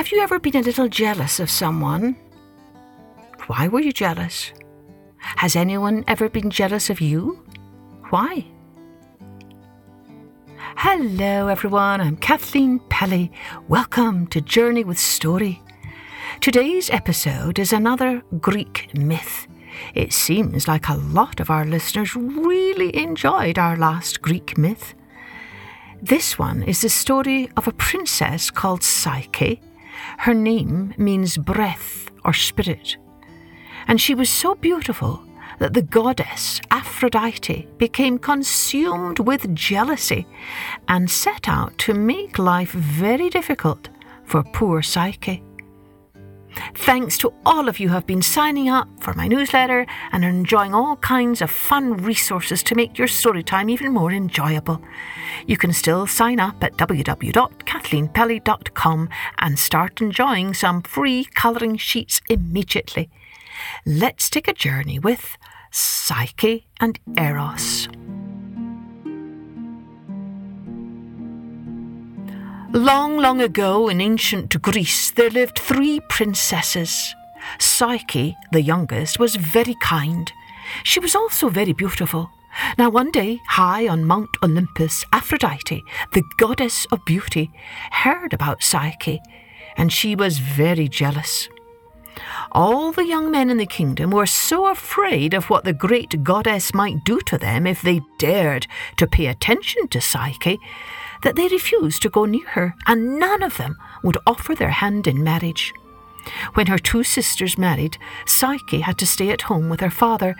[0.00, 2.16] Have you ever been a little jealous of someone?
[3.48, 4.50] Why were you jealous?
[5.18, 7.44] Has anyone ever been jealous of you?
[8.08, 8.46] Why?
[10.76, 12.00] Hello, everyone.
[12.00, 13.30] I'm Kathleen Pelley.
[13.68, 15.60] Welcome to Journey with Story.
[16.40, 19.48] Today's episode is another Greek myth.
[19.94, 24.94] It seems like a lot of our listeners really enjoyed our last Greek myth.
[26.00, 29.60] This one is the story of a princess called Psyche.
[30.18, 32.96] Her name means breath or spirit.
[33.86, 35.22] And she was so beautiful
[35.58, 40.26] that the goddess Aphrodite became consumed with jealousy
[40.88, 43.88] and set out to make life very difficult
[44.24, 45.42] for poor Psyche.
[46.74, 50.28] Thanks to all of you who have been signing up for my newsletter and are
[50.28, 54.82] enjoying all kinds of fun resources to make your story time even more enjoyable.
[55.46, 63.10] You can still sign up at www.kathleenpelley.com and start enjoying some free colouring sheets immediately.
[63.86, 65.36] Let's take a journey with
[65.70, 67.88] Psyche and Eros.
[72.72, 77.16] Long, long ago in ancient Greece, there lived three princesses.
[77.58, 80.32] Psyche, the youngest, was very kind.
[80.84, 82.30] She was also very beautiful.
[82.78, 85.82] Now, one day, high on Mount Olympus, Aphrodite,
[86.12, 87.50] the goddess of beauty,
[87.90, 89.20] heard about Psyche,
[89.76, 91.48] and she was very jealous.
[92.52, 96.72] All the young men in the kingdom were so afraid of what the great goddess
[96.72, 100.60] might do to them if they dared to pay attention to Psyche
[101.22, 105.06] that they refused to go near her, and none of them would offer their hand
[105.06, 105.72] in marriage.
[106.54, 110.36] When her two sisters married, Psyche had to stay at home with her father,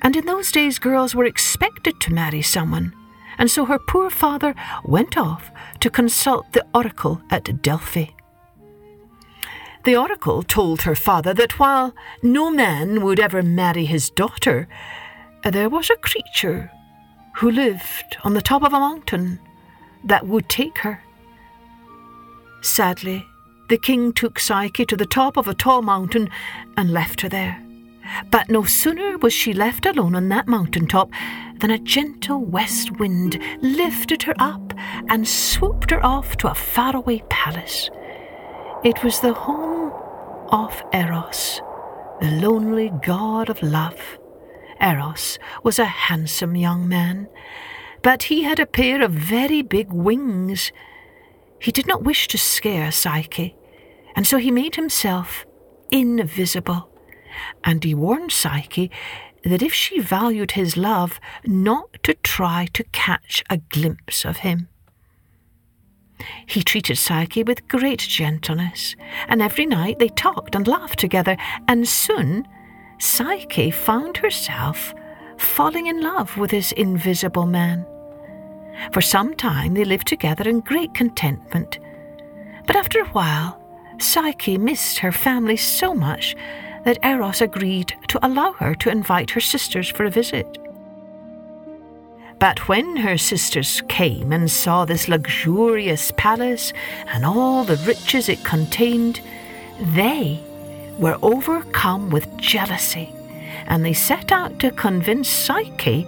[0.00, 2.94] and in those days girls were expected to marry someone,
[3.38, 8.06] and so her poor father went off to consult the oracle at Delphi.
[9.84, 14.68] The oracle told her father that while no man would ever marry his daughter,
[15.42, 16.70] there was a creature
[17.36, 19.40] who lived on the top of a mountain
[20.04, 21.02] that would take her.
[22.60, 23.26] Sadly,
[23.68, 26.28] the king took Psyche to the top of a tall mountain
[26.76, 27.62] and left her there.
[28.30, 31.10] But no sooner was she left alone on that mountain top
[31.58, 34.74] than a gentle west wind lifted her up
[35.08, 37.88] and swooped her off to a faraway palace.
[38.84, 39.92] It was the home
[40.50, 41.62] of Eros,
[42.20, 44.18] the lonely god of love.
[44.80, 47.28] Eros was a handsome young man,
[48.02, 50.72] but he had a pair of very big wings.
[51.60, 53.56] He did not wish to scare Psyche,
[54.16, 55.46] and so he made himself
[55.90, 56.88] invisible.
[57.64, 58.90] And he warned Psyche
[59.44, 64.68] that if she valued his love, not to try to catch a glimpse of him.
[66.46, 68.94] He treated Psyche with great gentleness,
[69.28, 71.36] and every night they talked and laughed together,
[71.66, 72.46] and soon
[72.98, 74.94] Psyche found herself
[75.38, 77.84] falling in love with this invisible man.
[78.92, 81.78] For some time they lived together in great contentment.
[82.66, 83.58] But after a while,
[83.98, 86.34] Psyche missed her family so much
[86.84, 90.58] that Eros agreed to allow her to invite her sisters for a visit.
[92.38, 96.72] But when her sisters came and saw this luxurious palace
[97.06, 99.20] and all the riches it contained,
[99.78, 100.40] they
[100.98, 103.12] were overcome with jealousy,
[103.66, 106.06] and they set out to convince Psyche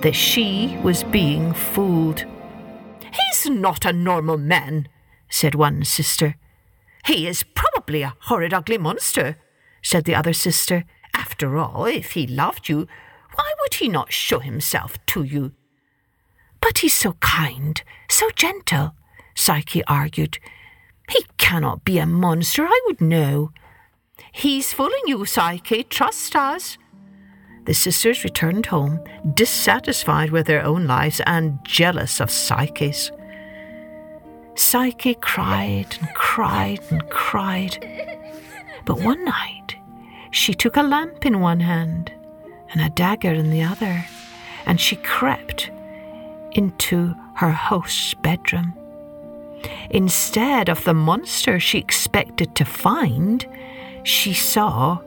[0.00, 2.24] that she was being fooled.
[3.12, 4.88] He's not a normal man,
[5.28, 6.36] said one sister.
[7.06, 9.36] He is probably a horrid, ugly monster,
[9.82, 10.84] said the other sister.
[11.14, 12.86] After all, if he loved you,
[13.34, 15.52] why would he not show himself to you?
[16.60, 18.94] But he's so kind, so gentle,
[19.34, 20.38] Psyche argued.
[21.08, 23.52] He cannot be a monster, I would know.
[24.32, 26.76] He's fooling you, Psyche, trust us,
[27.66, 29.00] the sisters returned home,
[29.34, 33.10] dissatisfied with their own lives and jealous of Psyche's.
[34.54, 37.84] Psyche cried and cried and cried.
[38.84, 39.76] But one night,
[40.30, 42.12] she took a lamp in one hand
[42.70, 44.06] and a dagger in the other,
[44.64, 45.70] and she crept
[46.52, 48.74] into her host's bedroom.
[49.90, 53.44] Instead of the monster she expected to find,
[54.04, 54.98] she saw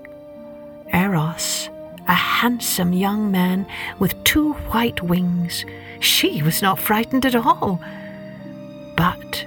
[0.94, 1.70] Eros
[2.10, 3.68] a handsome young man
[4.00, 5.64] with two white wings.
[6.00, 7.80] She was not frightened at all.
[8.98, 9.46] But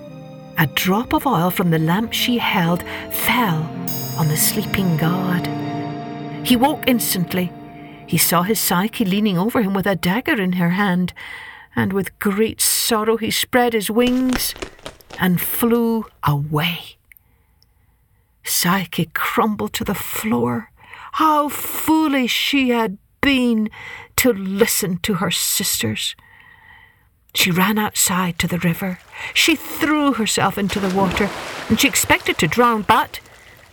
[0.56, 3.69] a drop of oil from the lamp she held fell
[4.17, 5.47] on the sleeping god.
[6.47, 7.53] He woke instantly.
[8.06, 11.12] He saw his Psyche leaning over him with a dagger in her hand,
[11.75, 14.55] and with great sorrow he spread his wings
[15.19, 16.97] and flew away.
[18.44, 20.71] Psyche crumbled to the floor.
[21.12, 23.70] How foolish she had been
[24.17, 26.14] to listen to her sisters.
[27.35, 28.99] She ran outside to the river.
[29.32, 31.31] She threw herself into the water,
[31.69, 33.20] and she expected to drown, but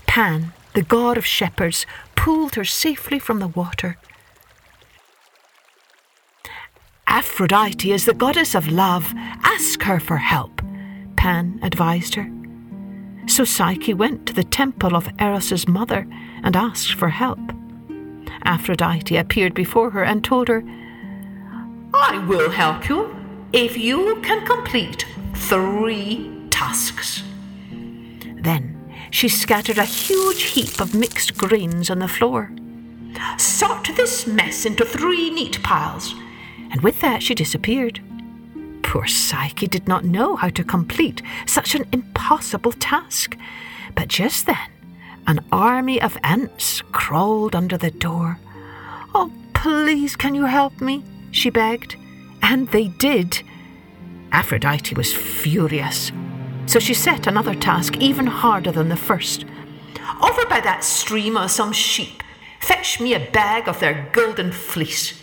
[0.08, 3.98] Pan, the god of shepherds, pulled her safely from the water.
[7.08, 9.14] Aphrodite is the goddess of love.
[9.44, 10.62] Ask her for help,
[11.16, 12.39] Pan advised her.
[13.30, 16.08] So Psyche went to the temple of Eros's mother
[16.44, 17.40] and asked for help.
[18.44, 20.64] Aphrodite appeared before her and told her,
[21.94, 23.16] I will help you
[23.54, 25.06] if you can complete
[25.36, 27.24] three tasks.
[27.70, 28.76] Then
[29.12, 32.52] she scattered a huge heap of mixed grains on the floor.
[33.38, 36.16] Sort this mess into three neat piles,
[36.72, 38.02] and with that she disappeared.
[38.90, 43.38] Poor Psyche did not know how to complete such an impossible task,
[43.94, 44.72] but just then
[45.28, 48.40] an army of ants crawled under the door.
[49.14, 51.04] Oh, please, can you help me?
[51.30, 51.98] she begged.
[52.42, 53.44] And they did.
[54.32, 56.12] Aphrodite was furious,
[56.66, 59.46] so she set another task even harder than the first.
[60.20, 62.24] Over by that stream are some sheep.
[62.60, 65.22] Fetch me a bag of their golden fleece.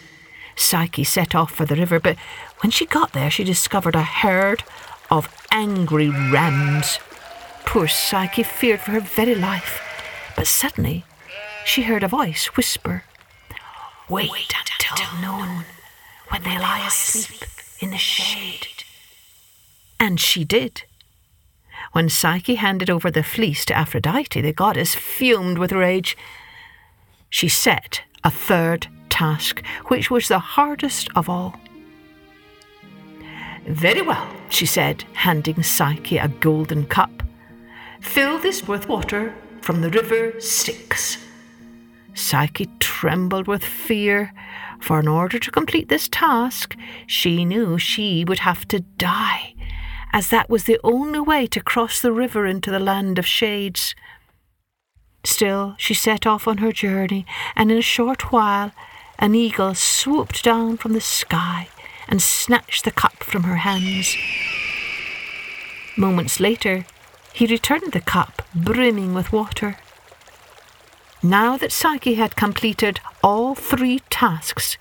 [0.54, 2.16] Psyche set off for the river, but
[2.60, 4.64] when she got there, she discovered a herd
[5.10, 6.98] of angry rams.
[7.64, 9.80] Poor Psyche feared for her very life,
[10.36, 11.04] but suddenly
[11.64, 13.04] she heard a voice whisper,
[14.08, 14.54] Wait, Wait
[14.90, 15.64] until noon,
[16.28, 17.44] when they lie asleep
[17.80, 18.68] in the shade.
[19.98, 20.84] And she did.
[21.92, 26.16] When Psyche handed over the fleece to Aphrodite, the goddess fumed with rage.
[27.30, 31.58] She set a third task, which was the hardest of all.
[33.66, 37.22] Very well, she said, handing Psyche a golden cup.
[38.00, 41.18] Fill this with water from the river Styx.
[42.14, 44.32] Psyche trembled with fear,
[44.80, 46.76] for in order to complete this task,
[47.06, 49.54] she knew she would have to die,
[50.12, 53.96] as that was the only way to cross the river into the land of shades.
[55.24, 57.26] Still, she set off on her journey,
[57.56, 58.70] and in a short while,
[59.18, 61.68] an eagle swooped down from the sky
[62.08, 64.16] and snatched the cup from her hands.
[65.96, 66.86] Moments later,
[67.32, 69.76] he returned the cup brimming with water.
[71.22, 74.78] Now that Psyche had completed all three tasks,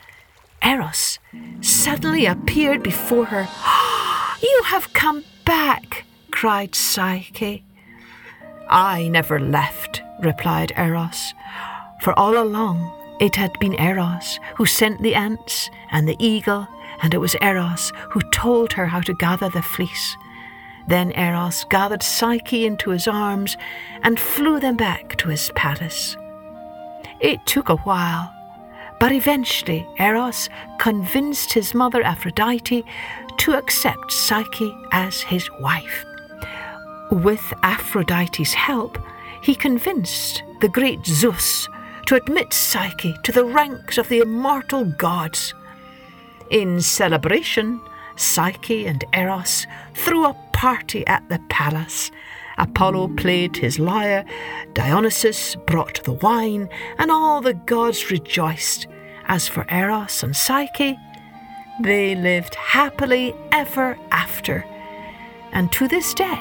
[0.63, 1.19] Eros
[1.61, 3.47] suddenly appeared before her.
[4.41, 7.63] you have come back, cried Psyche.
[8.69, 11.33] I never left, replied Eros,
[12.01, 16.67] for all along it had been Eros who sent the ants and the eagle,
[17.01, 20.17] and it was Eros who told her how to gather the fleece.
[20.87, 23.57] Then Eros gathered Psyche into his arms
[24.03, 26.15] and flew them back to his palace.
[27.19, 28.31] It took a while,
[28.99, 30.49] but eventually Eros
[30.79, 32.85] convinced his mother Aphrodite
[33.37, 36.05] to accept Psyche as his wife.
[37.11, 38.97] With Aphrodite's help,
[39.41, 41.67] he convinced the great Zeus
[42.07, 45.53] to admit Psyche to the ranks of the immortal gods.
[46.49, 47.81] In celebration,
[48.15, 52.11] Psyche and Eros threw a party at the palace
[52.57, 54.25] Apollo played his lyre,
[54.73, 58.87] Dionysus brought the wine, and all the gods rejoiced.
[59.27, 60.97] As for Eros and Psyche,
[61.81, 64.65] they lived happily ever after.
[65.51, 66.39] And to this day,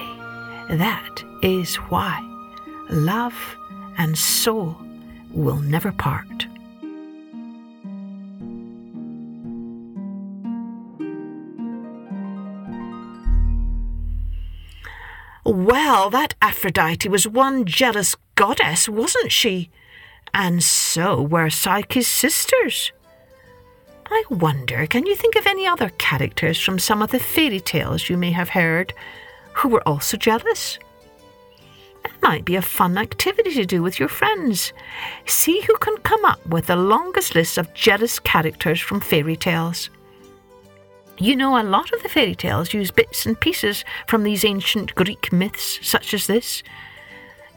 [0.71, 2.21] that is why
[2.91, 3.35] love
[3.99, 4.77] and soul
[5.31, 6.34] will never part.
[15.45, 19.71] Well, that Aphrodite was one jealous goddess, wasn't she?
[20.33, 22.93] And so were Psyche's sisters.
[24.07, 28.09] I wonder, can you think of any other characters from some of the fairy tales
[28.09, 28.95] you may have heard
[29.55, 30.79] who were also jealous?
[32.05, 34.73] It might be a fun activity to do with your friends.
[35.27, 39.91] See who can come up with the longest list of jealous characters from fairy tales.
[41.19, 44.95] You know, a lot of the fairy tales use bits and pieces from these ancient
[44.95, 46.63] Greek myths, such as this.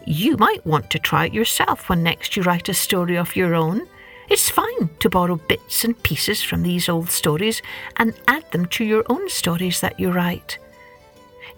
[0.06, 3.56] You might want to try it yourself when next you write a story of your
[3.56, 3.88] own.
[4.30, 7.62] It's fine to borrow bits and pieces from these old stories
[7.96, 10.60] and add them to your own stories that you write.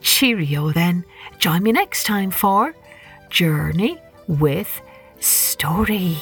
[0.01, 1.03] Cheerio then.
[1.37, 2.73] Join me next time for
[3.29, 4.81] Journey with
[5.19, 6.17] Story.